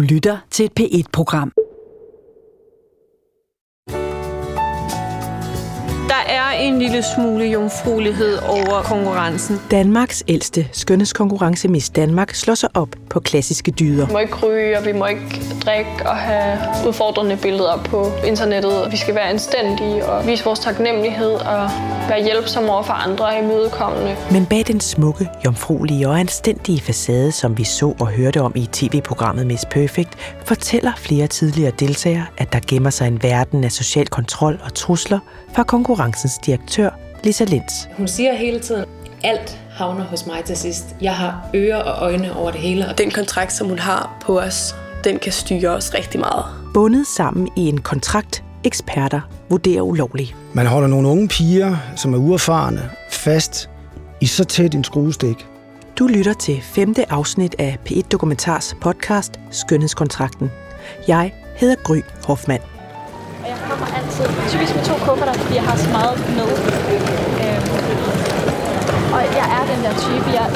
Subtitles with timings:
[0.00, 1.52] Du lytter til et P1-program.
[6.10, 9.60] Der er en lille smule jomfruelighed over konkurrencen.
[9.70, 14.06] Danmarks ældste skønhedskonkurrence Miss Danmark slår sig op på klassiske dyder.
[14.06, 18.88] Vi må ikke ryge, og vi må ikke drikke og have udfordrende billeder på internettet.
[18.90, 21.70] Vi skal være anstændige og vise vores taknemmelighed og
[22.08, 24.16] være hjælpsomme over for andre og imødekommende.
[24.32, 28.68] Men bag den smukke, jomfruelige og anstændige facade, som vi så og hørte om i
[28.72, 30.10] tv-programmet Miss Perfect,
[30.44, 35.18] fortæller flere tidligere deltagere, at der gemmer sig en verden af social kontrol og trusler
[35.54, 35.62] fra
[36.00, 36.90] konkurrencens direktør,
[37.24, 37.72] Lisa Lenz.
[37.96, 38.84] Hun siger hele tiden,
[39.24, 40.84] alt havner hos mig til sidst.
[41.00, 42.94] Jeg har ører og øjne over det hele.
[42.98, 44.74] Den kontrakt, som hun har på os,
[45.04, 46.44] den kan styre os rigtig meget.
[46.74, 50.34] Bundet sammen i en kontrakt, eksperter vurderer ulovlig.
[50.52, 53.70] Man holder nogle unge piger, som er uerfarne, fast
[54.20, 55.46] i så tæt en skruestik.
[55.98, 60.50] Du lytter til femte afsnit af P1 Dokumentars podcast Skønhedskontrakten.
[61.08, 62.62] Jeg hedder Gry Hoffmann.
[63.42, 63.99] Og jeg kommer
[64.90, 66.48] to kufferter, fordi jeg har så meget med.
[67.44, 67.66] Øhm,
[69.14, 70.46] og jeg er den der type, jeg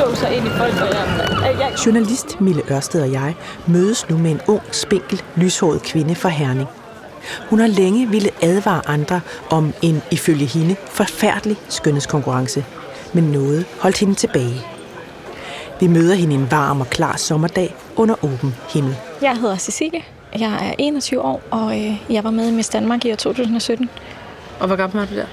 [0.00, 1.72] dåser ind i folk, og jeg, jeg...
[1.86, 3.34] Journalist Mille Ørsted og jeg
[3.66, 6.68] mødes nu med en ung, spinkel, lyshåret kvinde fra Herning.
[7.50, 12.64] Hun har længe ville advare andre om en, ifølge hende, forfærdelig skønhedskonkurrence.
[13.12, 14.66] Men noget holdt hende tilbage.
[15.80, 18.96] Vi møder hende en varm og klar sommerdag under åben himmel.
[19.22, 20.02] Jeg hedder Cecilie.
[20.38, 23.90] Jeg er 21 år, og øh, jeg var med i Miss Danmark i år 2017.
[24.60, 25.26] Og hvor gammel var du der?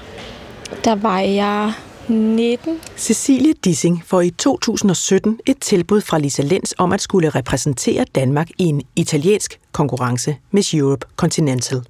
[0.84, 1.72] Der var jeg
[2.08, 2.78] 19.
[2.96, 8.48] Cecilie Dissing får i 2017 et tilbud fra Lisa Lenz om at skulle repræsentere Danmark
[8.58, 11.82] i en italiensk konkurrence, Miss Europe Continental.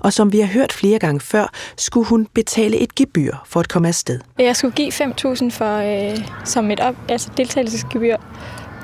[0.00, 3.68] Og som vi har hørt flere gange før, skulle hun betale et gebyr for at
[3.68, 4.20] komme afsted.
[4.38, 8.16] Jeg skulle give 5.000 for øh, som et op, altså deltagelsesgebyr,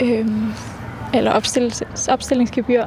[0.03, 0.27] øh,
[1.15, 1.33] eller
[2.09, 2.85] opstillingsgebyr,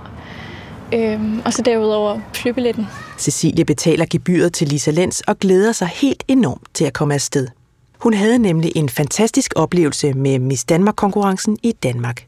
[0.94, 2.86] øh, og så derudover flybilletten.
[3.18, 7.48] Cecilie betaler gebyret til Lisa Lenz og glæder sig helt enormt til at komme afsted.
[8.00, 12.28] Hun havde nemlig en fantastisk oplevelse med Miss Danmark-konkurrencen i Danmark.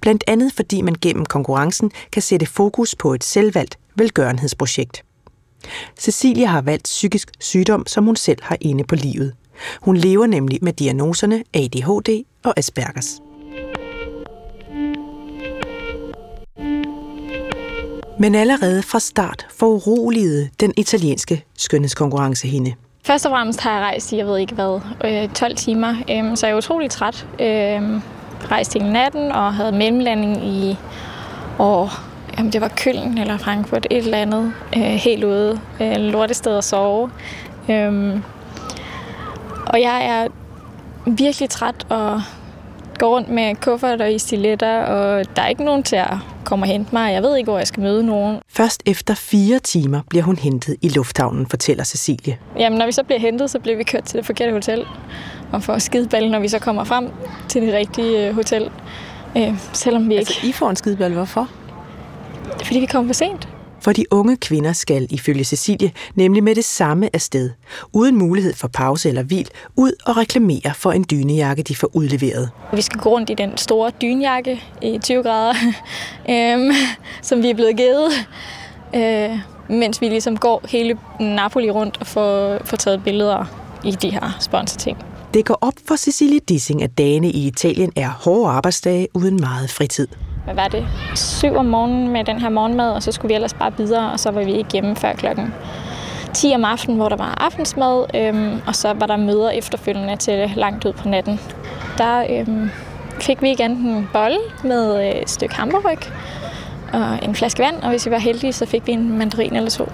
[0.00, 5.02] Blandt andet fordi man gennem konkurrencen kan sætte fokus på et selvvalgt velgørenhedsprojekt.
[5.98, 9.32] Cecilie har valgt psykisk sygdom, som hun selv har inde på livet.
[9.80, 13.20] Hun lever nemlig med diagnoserne ADHD og Aspergers.
[18.18, 22.74] Men allerede fra start foruroligede den italienske skønhedskonkurrence hende.
[23.04, 26.36] Først og fremmest har jeg rejst i, jeg ved ikke hvad, øh, 12 timer, øh,
[26.36, 27.26] så jeg er utrolig træt.
[27.40, 28.00] Øh,
[28.50, 30.76] rejst hele natten og havde mellemlanding i
[31.58, 31.90] og
[32.36, 36.64] jamen det var Køln eller Frankfurt, et eller andet, øh, helt ude, øh, lortested at
[36.64, 37.10] sove.
[37.70, 38.20] Øh,
[39.66, 40.28] og jeg er
[41.06, 42.22] virkelig træt og
[42.98, 46.62] går rundt med kuffert og i stiletter, og der er ikke nogen til at komme
[46.64, 47.12] og hente mig.
[47.12, 48.38] Jeg ved ikke, hvor jeg skal møde nogen.
[48.48, 52.38] Først efter fire timer bliver hun hentet i lufthavnen, fortæller Cecilie.
[52.58, 54.84] Jamen, når vi så bliver hentet, så bliver vi kørt til det forkerte hotel.
[55.52, 57.08] Og får skideballe, når vi så kommer frem
[57.48, 58.70] til det rigtige øh, hotel.
[59.36, 60.48] Øh, selvom vi Altså, ikke...
[60.48, 61.12] I får en skideball.
[61.12, 61.48] Hvorfor?
[62.64, 63.48] Fordi vi kommer for sent.
[63.86, 67.50] For de unge kvinder skal, ifølge Cecilie, nemlig med det samme afsted,
[67.92, 72.50] uden mulighed for pause eller hvil, ud og reklamere for en dynejakke, de får udleveret.
[72.72, 75.54] Vi skal gå rundt i den store dynjakke i 20 grader,
[76.30, 76.72] øhm,
[77.22, 78.12] som vi er blevet givet,
[78.94, 79.38] øh,
[79.68, 83.44] mens vi ligesom går hele Napoli rundt og får, får taget billeder
[83.84, 84.98] i de her sponsorting.
[85.34, 89.70] Det går op for Cecilie Dissing, at dagene i Italien er hårde arbejdsdage uden meget
[89.70, 90.08] fritid.
[90.46, 90.86] Hvad var det?
[91.14, 94.20] Syv om morgenen med den her morgenmad, og så skulle vi ellers bare videre, og
[94.20, 95.54] så var vi ikke hjemme før klokken
[96.34, 100.52] 10 om aftenen, hvor der var aftensmad, øhm, og så var der møder efterfølgende til
[100.56, 101.40] langt ud på natten.
[101.98, 102.70] Der øhm,
[103.20, 105.98] fik vi igen en bolle med øh, et stykke hamburg
[106.92, 109.70] og en flaske vand, og hvis vi var heldige, så fik vi en mandarin eller
[109.70, 109.92] to.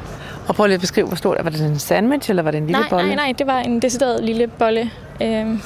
[0.49, 2.67] Og prøv lige at beskrive, hvor stort Var det en sandwich, eller var det en
[2.67, 3.07] lille nej, bolle?
[3.07, 4.91] nej, nej, det var en decideret lille bolle
[5.23, 5.63] øhm,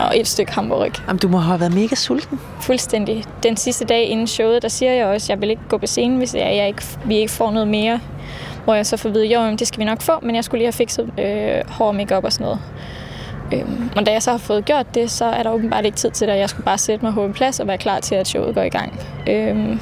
[0.00, 0.92] og et stykke hamburg.
[1.08, 2.40] Jamen, du må have været mega sulten.
[2.60, 3.24] Fuldstændig.
[3.42, 5.86] Den sidste dag inden showet, der siger jeg også, at jeg vil ikke gå på
[5.86, 8.00] scenen, hvis jeg, jeg ikke, vi ikke får noget mere.
[8.64, 10.58] Hvor jeg så får at vide, jo, det skal vi nok få, men jeg skulle
[10.58, 12.60] lige have fikset øh, hår, makeup og sådan noget.
[13.52, 16.10] Øhm, og da jeg så har fået gjort det, så er der åbenbart ikke tid
[16.10, 18.28] til det, jeg skulle bare sætte mig på en plads og være klar til, at
[18.28, 19.00] showet går i gang.
[19.26, 19.80] Øhm,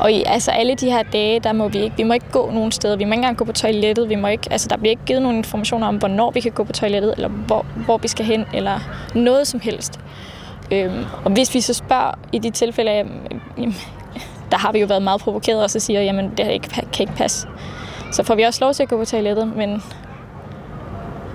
[0.00, 2.50] og i altså alle de her dage, der må vi ikke, vi må ikke gå
[2.50, 2.96] nogen steder.
[2.96, 4.08] Vi må ikke engang gå på toilettet.
[4.08, 6.64] Vi må ikke, altså der bliver ikke givet nogen informationer om, hvornår vi kan gå
[6.64, 8.78] på toilettet, eller hvor, hvor vi skal hen, eller
[9.14, 10.00] noget som helst.
[10.70, 13.76] Øhm, og hvis vi så spørger i de tilfælde, jamen,
[14.50, 17.12] der har vi jo været meget provokeret, og så siger, jamen det ikke, kan ikke
[17.12, 17.48] passe.
[18.12, 19.82] Så får vi også lov til at gå på toilettet, men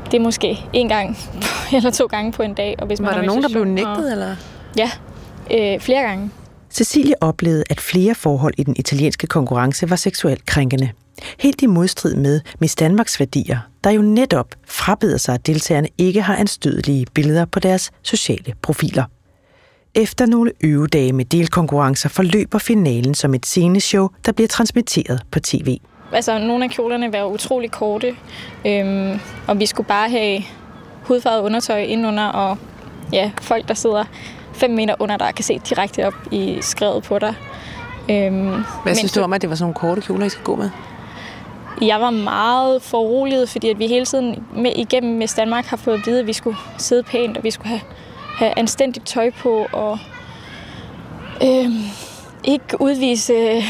[0.05, 1.17] det er måske en gang
[1.75, 2.75] eller to gange på en dag.
[2.79, 4.35] Og hvis man Var har der nogen, der blev nægtet, eller?
[4.77, 4.91] Ja,
[5.51, 6.31] øh, flere gange.
[6.69, 10.89] Cecilie oplevede, at flere forhold i den italienske konkurrence var seksuelt krænkende.
[11.39, 16.21] Helt i modstrid med Miss Danmarks værdier, der jo netop frabeder sig, at deltagerne ikke
[16.21, 19.03] har anstødelige billeder på deres sociale profiler.
[19.95, 25.77] Efter nogle øvedage med delkonkurrencer forløber finalen som et sceneshow, der bliver transmitteret på tv.
[26.13, 28.15] Altså, nogle af kjolerne var utrolig korte,
[28.65, 30.41] øhm, og vi skulle bare have
[31.03, 32.57] hudfarvet undertøj indenunder, og
[33.13, 34.03] ja, folk, der sidder
[34.57, 37.33] 5 meter under dig, kan se direkte op i skrevet på dig.
[38.09, 40.55] Øhm, Hvad synes du om, at det var sådan nogle korte kjoler, I skal gå
[40.55, 40.69] med?
[41.81, 45.93] Jeg var meget foruroliget, fordi at vi hele tiden med, igennem Miss Danmark har fået
[45.95, 47.81] at vide, at vi skulle sidde pænt, og vi skulle have,
[48.37, 49.99] have anstændigt tøj på, og
[51.43, 51.83] øhm,
[52.43, 53.63] ikke udvise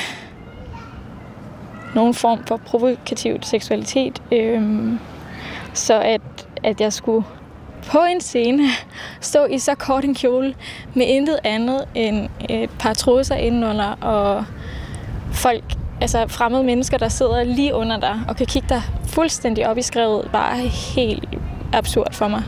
[1.95, 4.22] nogen form for provokativ seksualitet.
[4.31, 5.00] Øhm,
[5.74, 6.22] så at,
[6.63, 7.25] at jeg skulle
[7.85, 8.63] på en scene
[9.21, 10.56] stå i så kort en kjole
[10.94, 14.45] med intet andet end et par trusser indenunder og
[15.31, 15.63] folk,
[16.01, 19.81] altså fremmede mennesker, der sidder lige under dig og kan kigge dig fuldstændig op i
[19.81, 20.53] skrevet, var
[20.95, 21.25] helt
[21.74, 22.44] absurd for mig.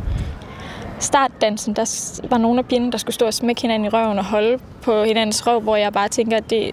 [1.00, 4.26] Startdansen, der var nogle af pigerne, der skulle stå og smække hinanden i røven og
[4.26, 6.72] holde på hinandens røv, hvor jeg bare tænker, at det,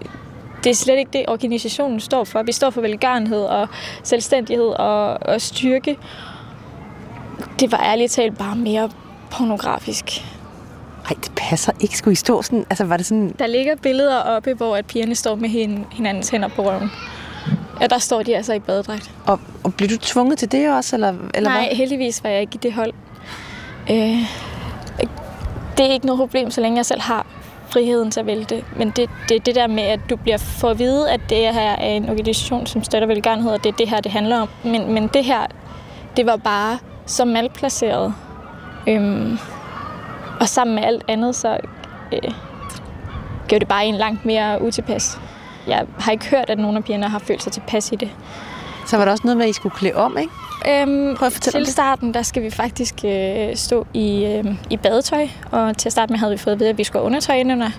[0.63, 2.43] det er slet ikke det, organisationen står for.
[2.43, 3.67] Vi står for velgørenhed og
[4.03, 5.97] selvstændighed og, og styrke
[7.59, 8.89] det var ærligt talt bare mere
[9.31, 10.05] pornografisk.
[11.03, 11.97] Nej, det passer ikke.
[11.97, 12.65] Skulle I stå sådan?
[12.69, 13.35] Altså, var det sådan...
[13.39, 15.49] Der ligger billeder oppe, hvor at pigerne står med
[15.91, 16.91] hinandens hænder på røven.
[17.81, 19.11] Ja, der står de altså i badedragt.
[19.25, 21.77] Og, og blev du tvunget til det også, eller, eller Nej, hvad?
[21.77, 22.93] heldigvis var jeg ikke i det hold.
[23.89, 24.17] Øh,
[25.77, 27.25] det er ikke noget problem, så længe jeg selv har
[27.69, 28.63] friheden til at vælge det.
[28.75, 31.71] Men det, det det der med, at du bliver for at vide, at det her
[31.71, 34.49] er en organisation, som støtter velgørenhed, og det er det her, det handler om.
[34.63, 35.45] Men, men det her,
[36.17, 36.77] det var bare
[37.07, 38.13] så malplaceret.
[38.87, 39.37] Øhm,
[40.39, 41.57] og sammen med alt andet, så
[42.13, 42.31] øh,
[43.49, 45.19] gør det bare en langt mere utilpas.
[45.67, 48.09] Jeg har ikke hørt, at nogen af pigerne har følt sig tilpas i det.
[48.85, 50.33] Så var der også noget med, at I skulle klæde om, ikke?
[50.81, 54.77] Øhm, Prøv at fortælle til starten, der skal vi faktisk øh, stå i, øh, i
[54.77, 57.35] badetøj, og til at starte med havde vi fået at vide, at vi skulle undertøj
[57.35, 57.69] indenunder.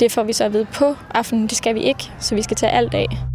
[0.00, 2.56] Det får vi så at vide på aftenen, det skal vi ikke, så vi skal
[2.56, 3.29] tage alt af.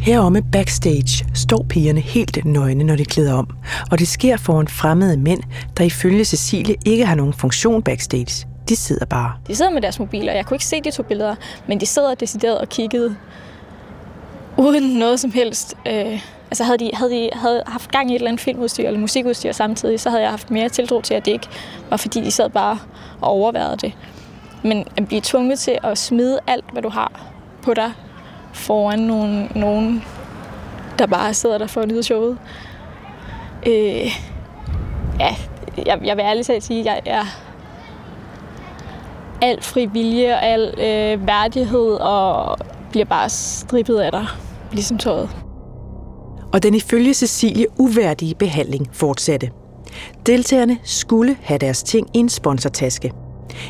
[0.00, 3.48] Heromme backstage står pigerne helt nøgne, når de klæder om,
[3.90, 5.42] og det sker foran fremmede mænd,
[5.76, 8.46] der ifølge Cecilie ikke har nogen funktion backstage.
[8.68, 9.32] De sidder bare.
[9.46, 10.32] De sidder med deres mobiler.
[10.32, 11.34] Jeg kunne ikke se de to billeder,
[11.66, 13.16] men de sidder decideret og kiggede
[14.56, 15.74] uden noget som helst.
[15.86, 16.20] Øh,
[16.50, 19.52] altså havde de, havde de havde haft gang i et eller andet filmudstyr eller musikudstyr
[19.52, 21.48] samtidig, så havde jeg haft mere tiltro til, at det ikke
[21.90, 22.78] var fordi, de sad bare
[23.20, 23.92] og overvejede det.
[24.64, 27.32] Men at blive tvunget til at smide alt, hvad du har
[27.62, 27.92] på dig,
[28.52, 30.04] foran nogen, nogen
[30.98, 32.38] der bare sidder der for at nyde showet.
[33.66, 34.10] Øh,
[35.20, 35.36] ja,
[35.86, 37.24] jeg, jeg vil ærligt talt sige, at jeg er
[39.42, 42.58] al fri vilje og al øh, værdighed og
[42.90, 44.26] bliver bare strippet af dig,
[44.72, 45.30] ligesom tøjet.
[46.52, 49.50] Og den ifølge Cecilie uværdige behandling fortsatte.
[50.26, 53.12] Deltagerne skulle have deres ting i en sponsortaske.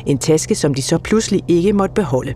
[0.05, 2.33] En taske, som de så pludselig ikke måtte beholde.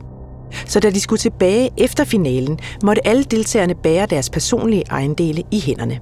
[0.66, 5.60] Så da de skulle tilbage efter finalen, måtte alle deltagerne bære deres personlige ejendele i
[5.60, 6.00] hænderne.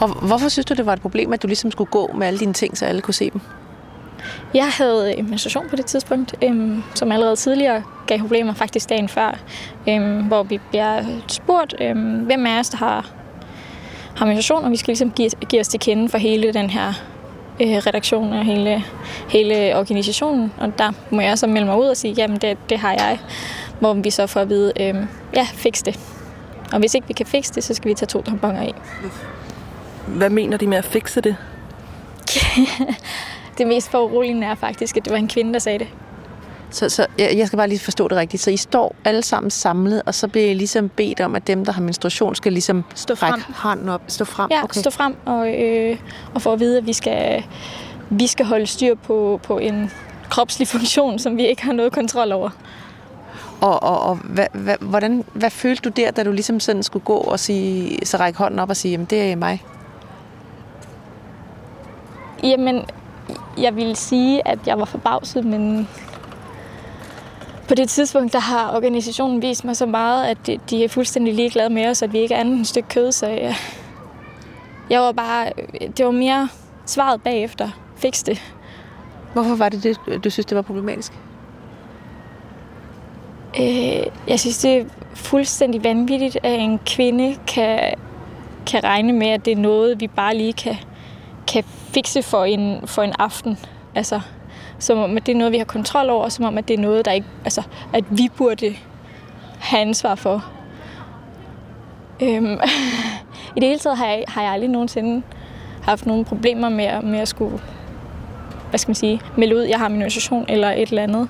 [0.00, 2.40] Og hvorfor synes du, det var et problem, at du ligesom skulle gå med alle
[2.40, 3.40] dine ting, så alle kunne se dem?
[4.54, 9.38] Jeg havde menstruation på det tidspunkt, øhm, som allerede tidligere gav problemer, faktisk dagen før,
[9.88, 13.10] øhm, hvor vi bliver spurgt, øhm, hvem af os, der har,
[14.16, 16.92] har menstruation, og vi skal ligesom give, give os til kende for hele den her
[17.60, 18.84] øh, redaktion og hele,
[19.28, 20.52] hele organisationen.
[20.60, 23.18] Og der må jeg så melde mig ud og sige, jamen det, det har jeg.
[23.82, 24.94] Hvor vi så får at vide, øh,
[25.34, 26.00] ja, fix det.
[26.72, 28.74] Og hvis ikke vi kan fikse det, så skal vi tage to tamponer i.
[30.06, 31.36] Hvad mener de med at fikse det?
[33.58, 35.88] det mest foruroligende er faktisk, at det var en kvinde, der sagde det.
[36.70, 38.42] Så, så jeg skal bare lige forstå det rigtigt.
[38.42, 41.64] Så I står alle sammen samlet, og så bliver I ligesom bedt om, at dem,
[41.64, 43.42] der har menstruation, skal ligesom stå frem.
[43.48, 44.02] hånden op.
[44.08, 44.50] Stå frem?
[44.50, 44.80] Ja, okay.
[44.80, 45.96] stå frem og, øh,
[46.34, 47.44] og få at vide, at vi skal,
[48.10, 49.90] vi skal holde styr på, på en
[50.30, 52.50] kropslig funktion, som vi ikke har noget kontrol over.
[53.62, 57.04] Og, og, og hvad, hvad, hvordan, hvad følte du der, da du ligesom sådan skulle
[57.04, 59.62] gå og sige, så række hånden op og sige, jamen det er mig?
[62.42, 62.84] Jamen,
[63.58, 65.88] jeg vil sige, at jeg var forbavset, men
[67.68, 71.70] på det tidspunkt, der har organisationen vist mig så meget, at de er fuldstændig ligeglade
[71.70, 73.54] med os, at vi ikke er andet end et stykke kød, så jeg,
[74.90, 75.52] jeg var bare,
[75.96, 76.48] det var mere
[76.86, 77.70] svaret bagefter.
[77.96, 78.42] Fix det.
[79.32, 81.12] Hvorfor var det det, du synes, det var problematisk?
[83.60, 87.94] Øh, jeg synes, det er fuldstændig vanvittigt, at en kvinde kan,
[88.66, 90.76] kan regne med, at det er noget, vi bare lige kan,
[91.52, 93.58] kan fikse for en, for en aften.
[93.94, 94.20] Altså,
[94.78, 96.82] som om, at det er noget, vi har kontrol over, som om, at det er
[96.82, 98.76] noget, der ikke, altså, at vi burde
[99.58, 100.44] have ansvar for.
[102.22, 102.58] Øhm,
[103.56, 105.22] I det hele taget har jeg, har jeg aldrig nogensinde
[105.82, 107.60] haft nogle problemer med, med at skulle,
[108.70, 111.28] hvad skal man sige, melde ud, jeg har min organisation eller et eller andet.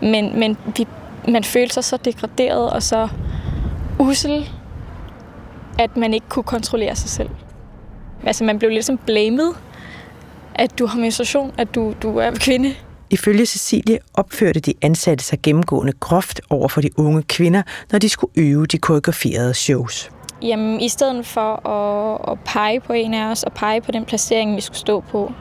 [0.00, 0.86] Men, men vi,
[1.28, 3.08] man følte sig så degraderet og så
[3.98, 4.48] usel,
[5.78, 7.30] at man ikke kunne kontrollere sig selv.
[8.26, 9.54] Altså man blev ligesom blamet,
[10.54, 12.74] at du har menstruation, at du, du er kvinde.
[13.10, 18.08] Ifølge Cecilie opførte de ansatte sig gennemgående groft over for de unge kvinder, når de
[18.08, 20.10] skulle øve de koreograferede shows.
[20.42, 24.04] Jamen, i stedet for at, at pege på en af os, og pege på den
[24.04, 25.32] placering, vi skulle stå på,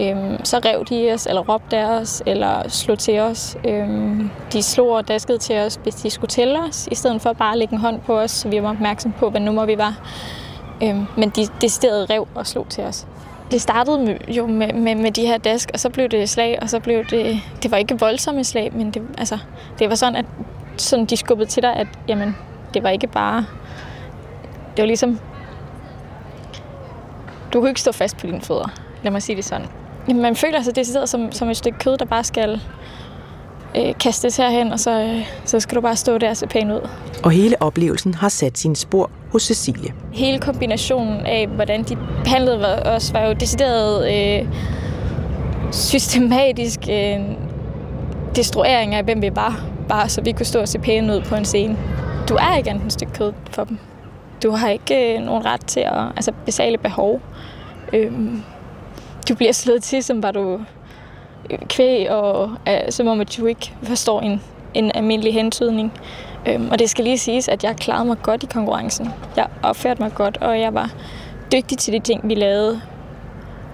[0.00, 3.56] øhm, så rev de os, eller råbte af os, eller slog til os.
[3.64, 7.32] Øhm, de slog og daskede til os, hvis de skulle tælle os, i stedet for
[7.32, 9.78] bare at lægge en hånd på os, så vi var opmærksom på, hvad nummer vi
[9.78, 9.98] var.
[10.82, 13.06] Øhm, men de decideret rev og slog til os.
[13.50, 16.58] Det startede med, jo med, med, med de her dask, og så blev det slag,
[16.62, 17.40] og så blev det...
[17.62, 19.38] Det var ikke voldsomme slag, men det, altså,
[19.78, 20.24] det var sådan, at
[20.76, 22.36] sådan, de skubbede til dig, at jamen,
[22.74, 23.46] det var ikke bare...
[24.76, 25.20] Det var ligesom...
[27.52, 28.68] Du kunne ikke stå fast på dine fødder.
[29.02, 29.66] Lad mig sige det sådan.
[30.08, 32.60] Jamen, man føler sig decideret som, som et stykke kød, der bare skal
[33.76, 36.70] øh, kastes herhen, og så, øh, så skal du bare stå der og se pæn
[36.70, 36.88] ud.
[37.22, 39.92] Og hele oplevelsen har sat sine spor hos Cecilie.
[40.12, 44.48] Hele kombinationen af, hvordan de behandlede os, var jo decideret øh,
[45.72, 47.20] systematisk øh,
[48.36, 49.64] destruering af, hvem vi var.
[49.88, 51.76] Bare så vi kunne stå og se pæne ud på en scene.
[52.28, 53.78] Du er ikke andet et stykke kød for dem.
[54.42, 57.20] Du har ikke øh, nogen ret til at altså basale behov.
[57.92, 58.12] Øh,
[59.28, 60.60] du bliver slået til, som var du
[61.50, 64.42] øh, kvæg, og øh, som om, at du ikke forstår en,
[64.74, 65.92] en almindelig hentydning.
[66.48, 69.10] Øhm, og det skal lige siges, at jeg klarede mig godt i konkurrencen.
[69.36, 70.90] Jeg opførte mig godt, og jeg var
[71.52, 72.80] dygtig til de ting, vi lavede.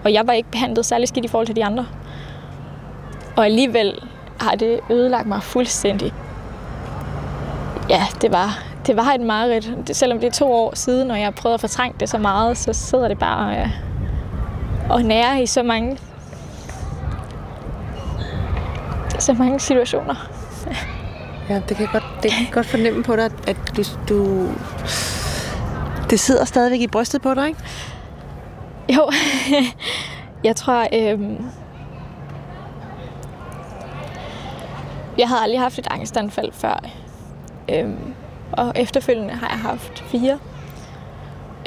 [0.04, 1.86] Og jeg var ikke behandlet særlig skidt i forhold til de andre.
[3.36, 4.00] Og alligevel
[4.40, 6.12] har det ødelagt mig fuldstændig.
[7.90, 9.96] Ja, det var, det var et mareridt.
[9.96, 12.58] Selvom det er to år siden, og jeg har prøvet at fortrænge det så meget,
[12.58, 13.68] så sidder det bare øh,
[14.90, 15.98] og nærer i så mange
[19.18, 20.14] så mange situationer.
[21.48, 24.48] Ja, det kan jeg godt, det kan jeg godt fornemme på dig, at du, du...
[26.10, 27.60] Det sidder stadigvæk i brystet på dig, ikke?
[28.88, 29.10] Jo,
[30.44, 30.86] jeg tror...
[30.92, 31.44] Øhm,
[35.18, 36.84] jeg havde aldrig haft et angstanfald før.
[37.68, 38.14] Øhm,
[38.52, 40.38] og efterfølgende har jeg haft fire.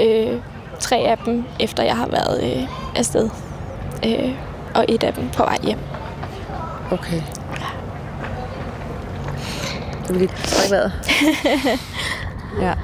[0.02, 0.42] Øh,
[0.80, 3.30] tre af dem, efter jeg har været øh, afsted.
[4.06, 4.32] Øh,
[4.76, 5.80] og et af dem på vej hjem.
[6.92, 7.22] Okay.
[10.08, 10.92] Du vil lige trække vejret.
[12.62, 12.74] ja.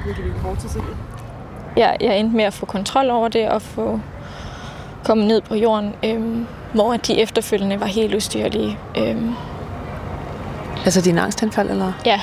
[1.77, 3.99] Jeg, jeg endte med at få kontrol over det og få
[5.03, 8.77] komme ned på jorden, øhm, hvor de efterfølgende var helt ustyrlige.
[8.97, 9.35] Øhm,
[10.85, 11.91] Altså din angstanfald, eller?
[12.05, 12.21] ja,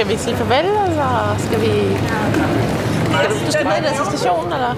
[0.00, 1.72] Skal vi sige farvel, eller skal vi...
[3.14, 4.74] Skal du, du skal med i den til stationen, eller?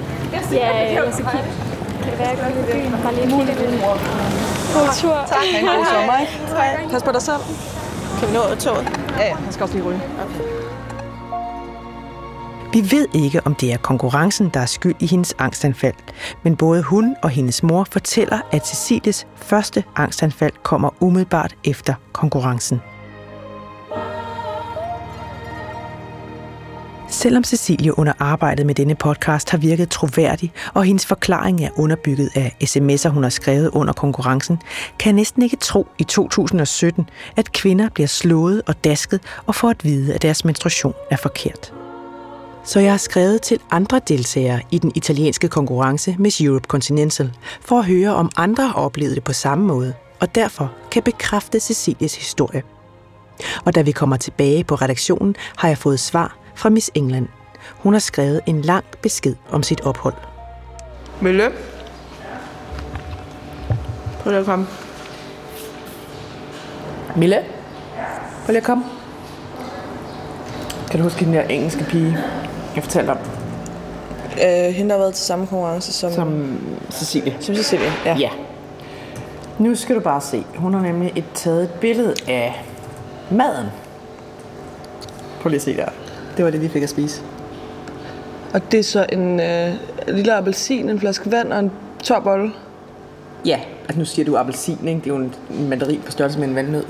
[0.52, 1.48] ja jeg skal kigge.
[2.02, 2.92] Kan det være, jeg går i byen?
[3.02, 3.82] Bare lige kigge lidt.
[4.74, 5.18] God tur.
[5.28, 5.38] Tak.
[5.52, 6.92] Ha' en god sommer, ikke?
[6.92, 7.42] Pas på dig selv.
[8.18, 8.98] Kan vi nå toget?
[9.18, 10.00] Ja, ja, jeg skal også lige ryge.
[10.24, 10.44] Okay.
[12.72, 15.94] Vi ved ikke, om det er konkurrencen, der er skyld i hendes angstanfald,
[16.42, 22.80] men både hun og hendes mor fortæller, at Cecilies første angstanfald kommer umiddelbart efter konkurrencen.
[27.22, 32.30] Selvom Cecilie under arbejdet med denne podcast har virket troværdig, og hendes forklaring er underbygget
[32.34, 34.58] af sms'er, hun har skrevet under konkurrencen,
[34.98, 39.70] kan jeg næsten ikke tro i 2017, at kvinder bliver slået og dasket og får
[39.70, 41.72] at vide, at deres menstruation er forkert.
[42.64, 47.78] Så jeg har skrevet til andre deltagere i den italienske konkurrence Miss Europe Continental, for
[47.78, 52.14] at høre om andre har oplevet det på samme måde, og derfor kan bekræfte Cecilies
[52.14, 52.62] historie.
[53.64, 57.28] Og da vi kommer tilbage på redaktionen, har jeg fået svar fra Miss England.
[57.76, 60.14] Hun har skrevet en lang besked om sit ophold.
[61.20, 61.50] Mølle.
[64.20, 64.66] Prøv lige at komme.
[67.16, 67.38] Mille.
[68.44, 68.84] Prøv lige at komme.
[70.90, 72.18] Kan du huske den der engelske pige,
[72.74, 73.18] jeg fortalte om?
[74.32, 76.58] Øh, hende, der har været til samme konkurrence som, som, Som
[76.90, 77.36] Cecilie.
[77.40, 77.92] som Cecilie.
[78.04, 78.16] Ja.
[78.18, 78.30] Ja.
[79.58, 80.44] Nu skal du bare se.
[80.56, 82.64] Hun har nemlig et, taget et billede af
[83.30, 83.66] maden.
[85.40, 85.88] Prøv lige at se der.
[86.36, 87.22] Det var det, vi fik at spise.
[88.54, 89.74] Og det er så en øh,
[90.08, 91.70] lille appelsin, en flaske vand og en
[92.02, 92.52] tør bolle.
[93.46, 95.00] Ja, altså nu siger du appelsin, ikke?
[95.00, 95.34] Det er jo en
[95.68, 96.84] mandarin på størrelse med en valnød.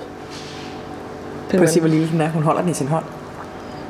[1.50, 2.28] Prøv at se, hvor lille den er.
[2.28, 3.04] Hun holder den i sin hånd.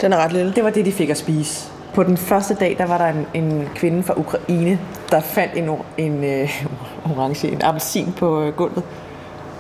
[0.00, 0.52] Den er ret lille.
[0.52, 1.71] Det var det, de fik at spise.
[1.94, 4.78] på den første dag, der var der en, en kvinde fra Ukraine,
[5.11, 6.64] der fandt en, en øh,
[7.11, 8.82] orange, en appelsin på øh, gulvet,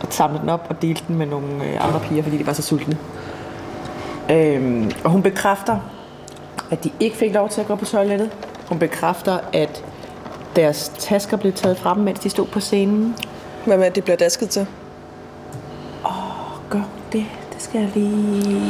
[0.00, 2.52] og samlede den op og delte den med nogle øh, andre piger, fordi de var
[2.52, 2.96] så sultne.
[4.30, 5.78] Øhm, og hun bekræfter,
[6.70, 8.30] at de ikke fik lov til at gå på toilettet.
[8.68, 9.84] Hun bekræfter, at
[10.56, 13.16] deres tasker blev taget fra dem, mens de stod på scenen.
[13.66, 14.66] Hvad med, at det bliver dasket til?
[16.72, 17.26] Gør hun det?
[17.52, 18.62] Det skal jeg lige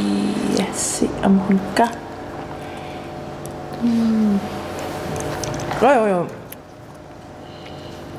[0.59, 1.97] ja, se, om hun gør.
[3.80, 4.38] Hmm.
[5.82, 6.26] Jo, jo, jo.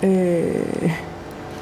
[0.03, 0.91] Øh,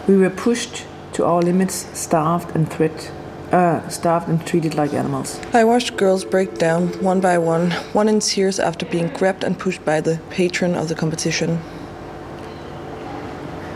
[0.10, 3.14] we were pushed to our limits, starved and threat,
[3.54, 5.40] uh, starved and treated like animals.
[5.54, 9.58] I watched girls break down one by one, one in tears after being grabbed and
[9.58, 11.60] pushed by the patron of the competition.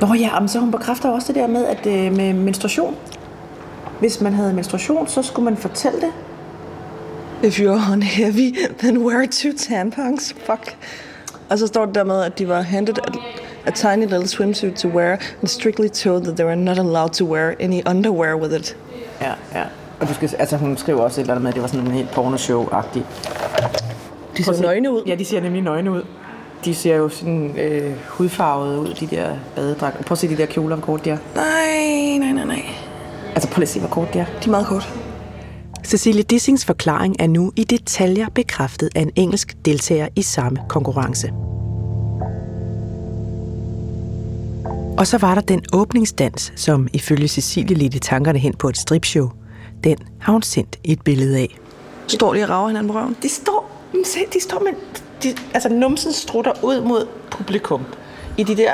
[0.01, 2.96] Nå ja, men så hun bekræfter også det der med, at øh, med menstruation.
[4.00, 6.12] Hvis man havde menstruation, så skulle man fortælle det.
[7.44, 10.36] If you're on heavy, then wear two tampons.
[10.46, 10.77] Fuck.
[11.50, 13.12] Og så står det der med, at de var handed a,
[13.65, 17.25] a tiny little swimsuit to wear and strictly told that they were not allowed to
[17.25, 18.77] wear any underwear with it.
[19.25, 19.63] Ja, ja.
[20.00, 21.86] Og du skal, altså, hun skriver også et eller andet med, at det var sådan
[21.88, 23.05] en helt pornoshow-agtigt.
[24.38, 25.03] De så nøgne ud.
[25.08, 26.01] Ja, de ser nemlig nøgne ud.
[26.65, 30.03] De ser jo sådan øh, hudfarvede ud, de der badedragter.
[30.03, 31.17] Prøv at se de der kjoler, hvor kort de er.
[31.36, 32.65] Nej, nej, nej, nej.
[33.36, 34.25] Altså prøv at se, hvor kort de er.
[34.25, 34.94] De er meget kort.
[35.86, 41.32] Cecilie Dissings forklaring er nu i detaljer bekræftet af en engelsk deltager i samme konkurrence.
[44.97, 49.29] Og så var der den åbningsdans, som ifølge Cecilie ledte tankerne hen på et stripshow.
[49.83, 51.57] Den har hun sendt et billede af.
[52.07, 53.17] Står de og rager hinanden på røven?
[53.23, 54.71] De står, men se, de står med,
[55.23, 57.85] de, altså numsen strutter ud mod publikum
[58.37, 58.71] i de der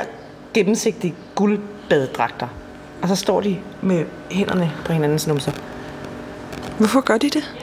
[0.54, 2.48] gennemsigtige guldbadedragter.
[3.02, 5.52] Og så står de med hænderne på hinandens numser.
[6.78, 7.54] Hvorfor gør de det?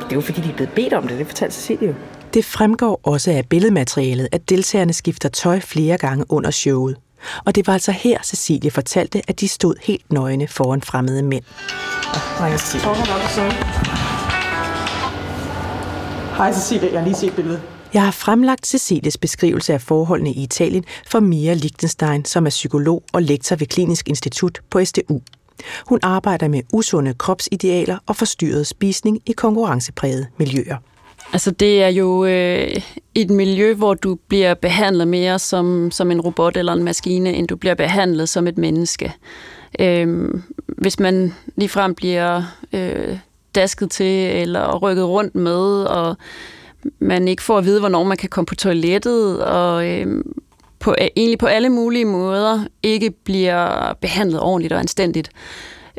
[0.00, 1.94] Det er jo fordi, de er blevet bedt om det, det fortalte Cecilie jo.
[2.34, 6.96] Det fremgår også af billedmaterialet, at deltagerne skifter tøj flere gange under showet.
[7.44, 11.44] Og det var altså her, Cecilie fortalte, at de stod helt nøgne foran fremmede mænd.
[12.38, 12.86] Hej Cecilie.
[16.36, 17.62] Hej Cecilie, jeg har lige set billedet.
[17.94, 23.02] Jeg har fremlagt Cecilies beskrivelse af forholdene i Italien for Mia Lichtenstein, som er psykolog
[23.12, 25.20] og lektor ved Klinisk Institut på SDU.
[25.86, 30.76] Hun arbejder med usunde kropsidealer og forstyrret spisning i konkurrenceprægede miljøer.
[31.32, 32.76] Altså det er jo øh,
[33.14, 37.48] et miljø, hvor du bliver behandlet mere som, som en robot eller en maskine, end
[37.48, 39.12] du bliver behandlet som et menneske.
[39.80, 40.30] Øh,
[40.66, 43.18] hvis man ligefrem bliver øh,
[43.54, 46.16] dasket til eller rykket rundt med, og
[46.98, 50.24] man ikke får at vide, hvornår man kan komme på toilettet, og øh,
[50.78, 55.30] på, egentlig på alle mulige måder ikke bliver behandlet ordentligt og anstændigt,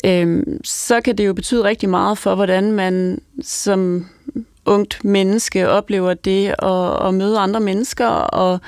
[0.06, 4.06] øh, så kan det jo betyde rigtig meget for, hvordan man som
[4.66, 8.60] ungt menneske oplever det at, at møde andre mennesker og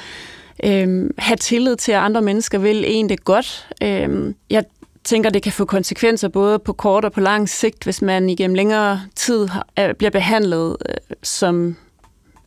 [0.64, 3.68] øh, have tillid til, at andre mennesker vil en det godt.
[3.84, 4.64] Øh, jeg
[5.04, 8.56] tænker, det kan få konsekvenser både på kort og på lang sigt, hvis man igennem
[8.56, 11.76] længere tid har, bliver behandlet øh, som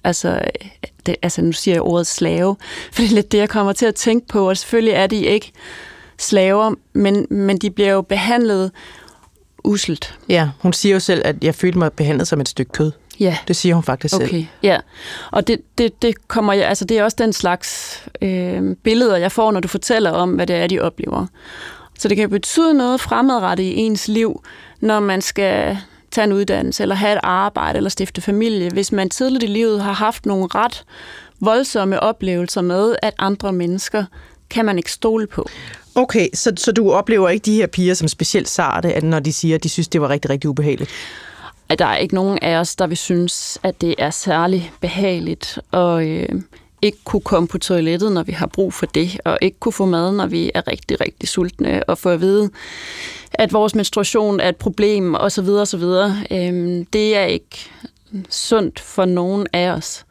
[0.05, 0.41] altså,
[1.07, 2.57] det, altså nu siger jeg ordet slave,
[2.93, 5.17] for det er lidt det, jeg kommer til at tænke på, og selvfølgelig er de
[5.17, 5.53] ikke
[6.19, 8.71] slaver, men, men de bliver jo behandlet
[9.65, 10.19] uselt.
[10.29, 12.93] Ja, hun siger jo selv, at jeg følte mig behandlet som et stykke kød.
[13.21, 13.37] Ja.
[13.49, 14.29] Det siger hun faktisk okay.
[14.29, 14.47] selv.
[14.63, 14.79] Ja,
[15.31, 19.33] og det, det, det kommer jeg, altså det er også den slags øh, billeder, jeg
[19.33, 21.27] får, når du fortæller om, hvad det er, de oplever.
[21.99, 24.43] Så det kan betyde noget fremadrettet i ens liv,
[24.81, 25.79] når man skal
[26.11, 29.83] tage en uddannelse, eller have et arbejde, eller stifte familie, hvis man tidligt i livet
[29.83, 30.85] har haft nogle ret
[31.41, 34.05] voldsomme oplevelser med, at andre mennesker
[34.51, 35.49] kan man ikke stole på.
[35.95, 39.33] Okay, så, så du oplever ikke de her piger som specielt sarte, at når de
[39.33, 40.91] siger, at de synes, det var rigtig, rigtig ubehageligt?
[41.69, 45.59] At der er ikke nogen af os, der vil synes, at det er særlig behageligt
[45.73, 46.29] at øh,
[46.83, 49.87] ikke kunne komme på toilettet, når vi har brug for det, og ikke kunne få
[49.87, 52.51] mad, når vi er rigtig, rigtig sultne, og få at vide,
[53.33, 55.49] at vores menstruation er et problem, osv.
[55.49, 55.83] osv.
[56.31, 57.71] Øh, det er ikke
[58.31, 60.05] sundt for nogen af os.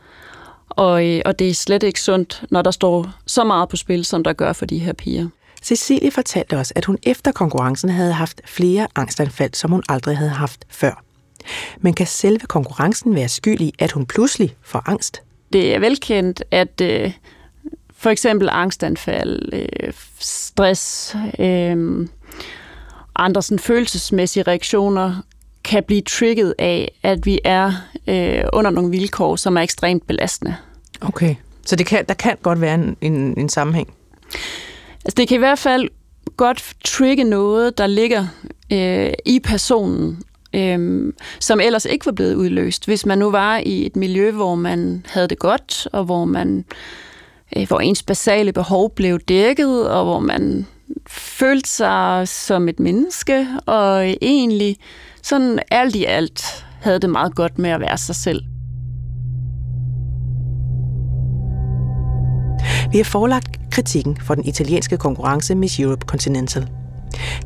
[0.70, 4.06] Og, øh, og det er slet ikke sundt, når der står så meget på spil,
[4.06, 5.28] som der gør for de her piger.
[5.64, 10.32] Cecilie fortalte os, at hun efter konkurrencen havde haft flere angstanfald, som hun aldrig havde
[10.32, 11.07] haft før.
[11.80, 15.22] Men kan selve konkurrencen være skyld i, at hun pludselig får angst?
[15.54, 17.14] Det er velkendt, at øh,
[17.98, 22.08] for eksempel angstanfald, øh, stress, øh,
[23.16, 25.22] andre sådan følelsesmæssige reaktioner
[25.64, 27.74] kan blive trigget af, at vi er
[28.08, 30.56] øh, under nogle vilkår, som er ekstremt belastende.
[31.02, 33.94] Okay, så det kan, der kan godt være en, en, en sammenhæng?
[35.06, 35.90] Altså det kan i hvert fald
[36.38, 38.28] godt trigge noget, der ligger
[38.72, 40.24] øh, i personen,
[40.58, 42.86] øhm, som ellers ikke var blevet udløst.
[42.86, 46.66] Hvis man nu var i et miljø, hvor man havde det godt, og hvor man
[47.58, 50.66] øh, hvor ens basale behov blev dækket, og hvor man
[51.10, 54.78] følte sig som et menneske, og egentlig
[55.24, 58.42] sådan alt i alt havde det meget godt med at være sig selv.
[62.92, 66.68] Vi har forelagt kritikken for den italienske konkurrence Miss Europe Continental.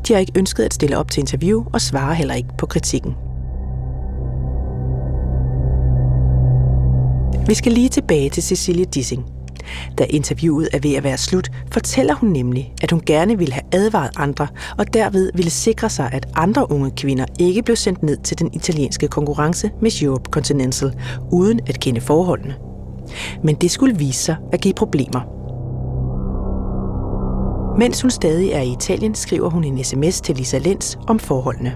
[0.07, 3.15] De har ikke ønsket at stille op til interview og svarer heller ikke på kritikken.
[7.47, 9.25] Vi skal lige tilbage til Cecilie Dissing.
[9.97, 13.63] Da interviewet er ved at være slut, fortæller hun nemlig, at hun gerne ville have
[13.71, 14.47] advaret andre,
[14.77, 18.49] og derved ville sikre sig, at andre unge kvinder ikke blev sendt ned til den
[18.53, 20.93] italienske konkurrence Miss Europe Continental,
[21.31, 22.55] uden at kende forholdene.
[23.43, 25.40] Men det skulle vise sig at give problemer.
[27.77, 31.75] Mens hun stadig er i Italien, skriver hun en sms til Lisa Lenz om forholdene.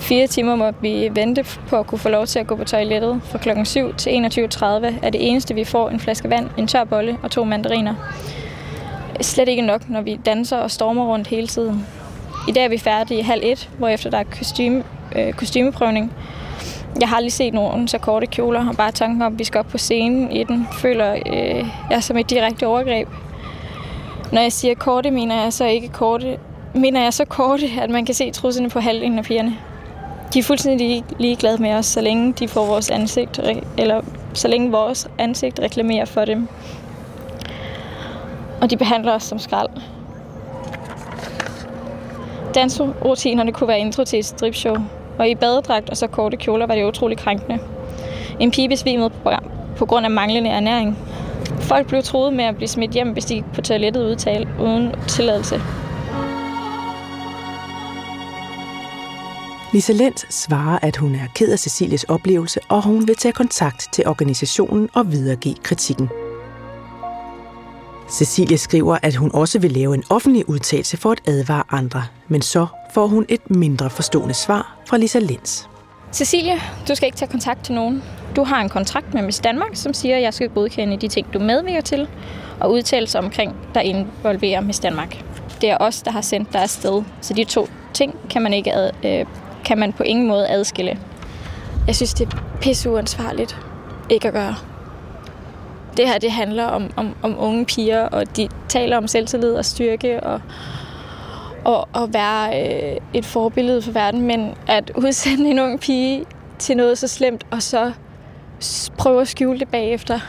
[0.00, 3.20] Fire timer må vi vente på at kunne få lov til at gå på toilettet.
[3.24, 4.64] Fra klokken 7 til 21.30
[5.02, 7.94] er det eneste, vi får en flaske vand, en tør bolle og to mandariner.
[9.20, 11.86] Slet ikke nok, når vi danser og stormer rundt hele tiden.
[12.48, 14.84] I dag er vi færdige i halv et, efter der er kostyme,
[15.16, 16.12] øh, kostymeprøvning.
[17.00, 19.58] Jeg har lige set nogen så korte kjoler, og bare tanken om, at vi skal
[19.58, 23.08] op på scenen i den, føler øh, jeg som et direkte overgreb.
[24.32, 26.38] Når jeg siger korte, mener jeg så ikke korte,
[26.74, 29.56] mener jeg så korte, at man kan se trusserne på halvdelen af pigerne.
[30.34, 33.40] De er fuldstændig ligeglade med os, så længe de får vores ansigt,
[33.78, 34.00] eller
[34.34, 36.48] så længe vores ansigt reklamerer for dem.
[38.60, 39.68] Og de behandler os som skrald.
[42.54, 44.76] Dansrutinerne kunne være intro til et stripshow,
[45.18, 47.58] og i badedragt og så korte kjoler var det utrolig krænkende.
[48.40, 49.10] En pige besvimede
[49.76, 50.98] på grund af manglende ernæring.
[51.72, 54.94] Folk blev troet med at blive smidt hjem, hvis de gik på toilettet udtale, uden
[55.08, 55.60] tilladelse.
[59.72, 63.88] Lisa Lenz svarer, at hun er ked af Cecilies oplevelse, og hun vil tage kontakt
[63.92, 66.08] til organisationen og videregive kritikken.
[68.10, 72.42] Cecilie skriver, at hun også vil lave en offentlig udtalelse for at advare andre, men
[72.42, 75.64] så får hun et mindre forstående svar fra Lisa Lenz.
[76.12, 76.54] Cecilie,
[76.88, 78.02] du skal ikke tage kontakt til nogen.
[78.36, 81.32] Du har en kontrakt med Miss Danmark, som siger, at jeg skal godkende de ting,
[81.32, 82.08] du medvirker til,
[82.60, 85.24] og udtalelser omkring, der involverer Miss Danmark.
[85.60, 88.72] Det er os, der har sendt dig afsted, så de to ting kan man ikke
[88.72, 89.26] ad, øh,
[89.64, 90.98] kan man på ingen måde adskille.
[91.86, 93.56] Jeg synes, det er pisse uansvarligt
[94.10, 94.56] ikke at gøre.
[95.96, 99.64] Det her, det handler om, om, om unge piger, og de taler om selvtillid og
[99.64, 100.40] styrke og,
[101.64, 106.24] og, at være øh, et forbillede for verden, men at udsende en ung pige
[106.58, 107.92] til noget så slemt, og så
[108.98, 110.20] prøve at skjule det bagefter,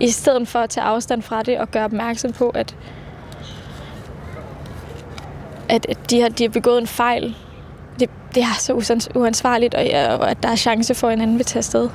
[0.00, 2.76] i stedet for at tage afstand fra det og gøre opmærksom på, at,
[5.68, 7.36] at de, har, de har begået en fejl,
[8.00, 8.72] det, det er så
[9.14, 9.84] uansvarligt, og,
[10.18, 11.88] og at der er chance for, at en anden vil tage afsted.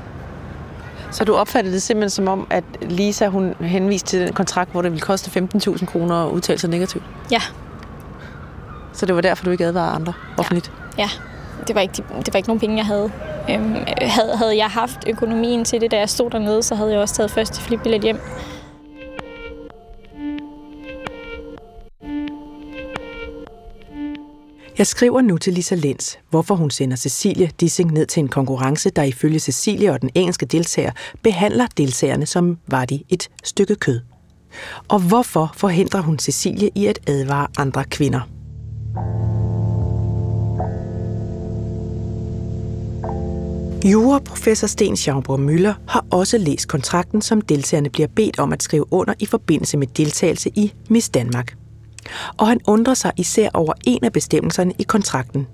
[1.12, 4.82] Så du opfattede det simpelthen som om, at Lisa hun henviste til den kontrakt, hvor
[4.82, 7.04] det ville koste 15.000 kroner at udtale sig negativt?
[7.32, 7.42] Ja.
[8.94, 10.72] Så det var derfor, du ikke advarede andre offentligt?
[10.98, 11.10] Ja, ja.
[11.68, 13.12] Det, var ikke, det var ikke nogen penge, jeg havde.
[13.52, 14.38] Øhm, havde.
[14.38, 17.32] Havde jeg haft økonomien til det, da jeg stod dernede, så havde jeg også taget
[17.32, 18.20] første flipbillet hjem.
[24.78, 28.90] Jeg skriver nu til Lisa Lenz, hvorfor hun sender Cecilie Dissing ned til en konkurrence,
[28.90, 30.92] der ifølge Cecilie og den engelske deltager
[31.24, 34.02] behandler deltagerne som var de et stykke kød.
[34.88, 38.22] Og hvorfor forhindrer hun Cecilie i at advare andre kvinder?
[43.86, 48.94] Juraprofessor Sten Schaumburg Møller har også læst kontrakten, som deltagerne bliver bedt om at skrive
[48.94, 51.58] under i forbindelse med deltagelse i Miss Danmark.
[52.38, 55.48] Og han undrer sig især over en af bestemmelserne i kontrakten,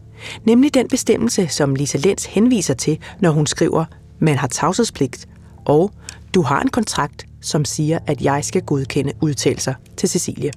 [0.46, 3.86] nemlig den bestemmelse, som Lisa Lenz henviser til, når hun skriver,
[4.20, 5.28] man har tavshedspligt,
[5.66, 5.92] og
[6.34, 10.52] du har en kontrakt, som siger, at jeg skal godkende udtalelser til Cecilie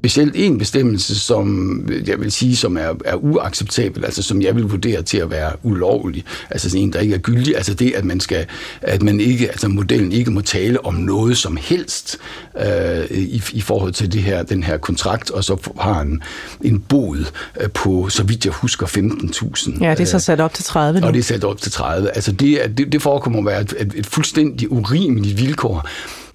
[0.00, 4.62] specielt en bestemmelse, som jeg vil sige, som er, er uacceptabel, altså som jeg vil
[4.64, 8.20] vurdere til at være ulovlig, altså en, der ikke er gyldig, altså det, at man
[8.20, 8.46] skal,
[8.82, 12.18] at man ikke, altså modellen ikke må tale om noget som helst
[12.60, 16.22] øh, i, i forhold til det her, den her kontrakt, og så har en,
[16.60, 17.24] en bod
[17.60, 19.84] øh, på, så vidt jeg husker, 15.000.
[19.84, 21.06] Ja, det er så sat op til 30 nu.
[21.06, 22.10] Og det er sat op til 30.
[22.10, 25.86] Altså det, det, det forekommer at være et, et, et fuldstændig urimeligt vilkår.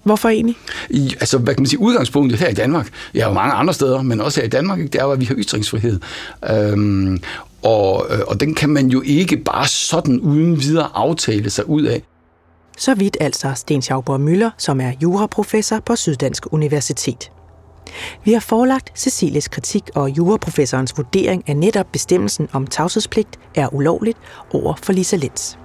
[0.06, 0.56] Hvorfor egentlig?
[0.90, 4.02] I, altså, hvad kan man sige, udgangspunktet her i Danmark, ja, jo mange andre steder,
[4.02, 6.00] men også her i Danmark, det er jo, at vi har ytringsfrihed.
[6.50, 7.22] Øhm,
[7.62, 11.82] og, øh, og den kan man jo ikke bare sådan uden videre aftale sig ud
[11.82, 12.02] af.
[12.78, 17.30] Så vidt altså Sten Schauborg Møller, som er juraprofessor på Syddansk Universitet.
[18.24, 24.18] Vi har forelagt Cecilies kritik og juraprofessorens vurdering af netop bestemmelsen om tavshedspligt er ulovligt
[24.52, 25.56] over for Lisa Lenz.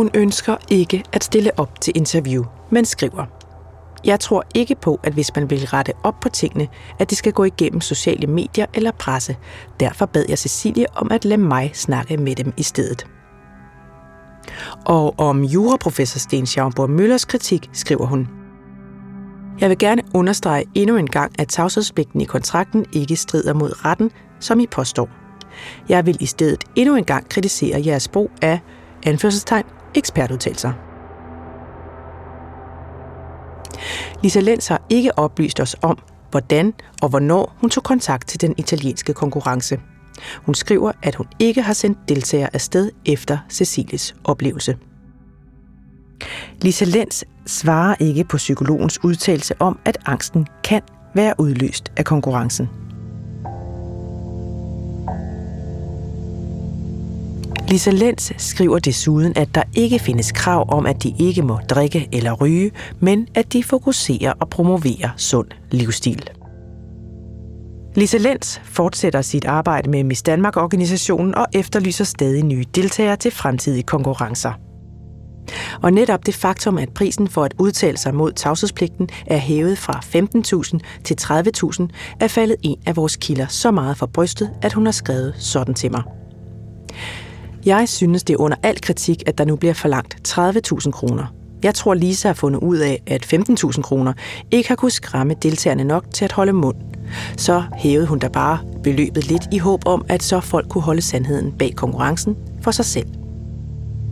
[0.00, 3.26] Hun ønsker ikke at stille op til interview, men skriver–
[4.04, 7.32] jeg tror ikke på, at hvis man vil rette op på tingene, at det skal
[7.32, 9.36] gå igennem sociale medier eller presse.
[9.80, 13.06] Derfor bad jeg Cecilie om at lade mig snakke med dem i stedet.
[14.86, 18.28] Og om juraprofessor Sten Schaumburg Møllers kritik skriver hun,
[19.60, 24.10] Jeg vil gerne understrege endnu en gang, at tavshedspligten i kontrakten ikke strider mod retten,
[24.38, 25.08] som I påstår.
[25.88, 28.60] Jeg vil i stedet endnu en gang kritisere jeres brug af
[29.06, 30.72] anførselstegn ekspertudtalelser.
[34.22, 35.98] Lisa Lenz har ikke oplyst os om,
[36.30, 39.80] hvordan og hvornår hun tog kontakt til den italienske konkurrence.
[40.46, 44.76] Hun skriver, at hun ikke har sendt deltagere afsted efter Cecilies oplevelse.
[46.62, 50.82] Lisa Lenz svarer ikke på psykologens udtalelse om, at angsten kan
[51.14, 52.68] være udløst af konkurrencen.
[57.70, 62.08] Lisa Lenz skriver desuden, at der ikke findes krav om, at de ikke må drikke
[62.12, 66.30] eller ryge, men at de fokuserer og promoverer sund livsstil.
[67.94, 73.82] Lisa Lenz fortsætter sit arbejde med Miss Danmark-organisationen og efterlyser stadig nye deltagere til fremtidige
[73.82, 74.52] konkurrencer.
[75.82, 80.00] Og netop det faktum, at prisen for at udtale sig mod tavshedspligten er hævet fra
[80.72, 81.88] 15.000 til 30.000,
[82.20, 85.74] er faldet en af vores kilder så meget for brystet, at hun har skrevet sådan
[85.74, 86.02] til mig.
[87.66, 91.34] Jeg synes, det er under al kritik, at der nu bliver forlangt 30.000 kroner.
[91.62, 94.12] Jeg tror, Lisa har fundet ud af, at 15.000 kroner
[94.50, 96.76] ikke har kunnet skræmme deltagerne nok til at holde mund.
[97.36, 101.02] Så hævede hun da bare beløbet lidt i håb om, at så folk kunne holde
[101.02, 103.06] sandheden bag konkurrencen for sig selv.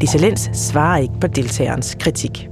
[0.01, 2.49] Lisa Lenz svarer ikke på deltagerens kritik.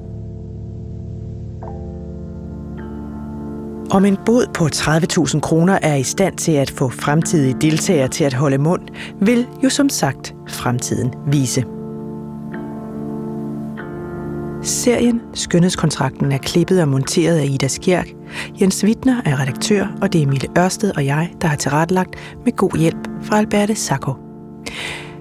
[3.96, 8.24] Om en bod på 30.000 kroner er i stand til at få fremtidige deltagere til
[8.24, 8.82] at holde mund,
[9.20, 11.64] vil jo som sagt fremtiden vise.
[14.62, 18.08] Serien Skønhedskontrakten er klippet og monteret af Ida Skjerk.
[18.60, 22.56] Jens Wittner er redaktør, og det er Mille Ørsted og jeg, der har tilrettelagt med
[22.56, 24.14] god hjælp fra Alberte Sacco.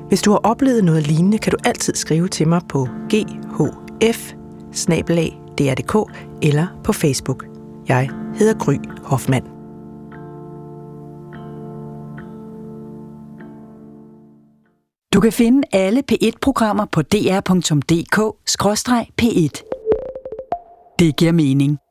[0.08, 4.34] Hvis du har oplevet noget lignende, kan du altid skrive til mig på ghf
[6.42, 7.46] eller på Facebook.
[7.88, 9.44] Jeg hedder Gry Hoffmann.
[15.14, 18.26] Du kan finde alle P1-programmer på dr.dk-p1.
[21.00, 21.85] Det giver mening.